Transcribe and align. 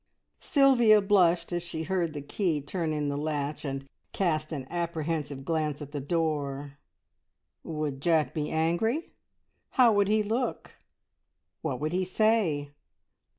Sylvia 0.39 0.99
blushed 0.99 1.53
as 1.53 1.61
she 1.61 1.83
heard 1.83 2.13
the 2.13 2.23
key 2.23 2.59
turn 2.59 2.91
in 2.91 3.07
the 3.09 3.17
latch, 3.17 3.63
and 3.63 3.87
cast 4.13 4.51
an 4.51 4.65
apprehensive 4.67 5.45
glance 5.45 5.79
at 5.79 5.91
the 5.91 5.99
door. 5.99 6.79
Would 7.63 8.01
Jack 8.01 8.33
be 8.33 8.49
angry? 8.49 9.11
How 9.73 9.93
would 9.93 10.07
he 10.07 10.23
look? 10.23 10.71
What 11.61 11.79
would 11.81 11.93
he 11.93 12.03
say? 12.03 12.71